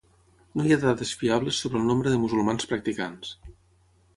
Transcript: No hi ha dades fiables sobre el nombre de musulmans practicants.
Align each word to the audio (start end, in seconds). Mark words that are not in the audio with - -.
No 0.59 0.63
hi 0.67 0.71
ha 0.75 0.77
dades 0.83 1.11
fiables 1.23 1.61
sobre 1.65 1.79
el 1.81 1.85
nombre 1.91 2.15
de 2.15 2.17
musulmans 2.25 2.67
practicants. 2.73 3.37